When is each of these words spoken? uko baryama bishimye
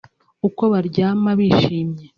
uko 0.47 0.61
baryama 0.71 1.31
bishimye 1.39 2.03